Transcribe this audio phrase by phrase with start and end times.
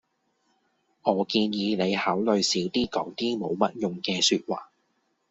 [1.03, 4.71] 我建議你考慮少啲講啲冇乜用嘅說話